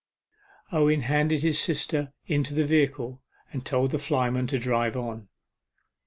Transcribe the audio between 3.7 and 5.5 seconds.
the flyman to drive on.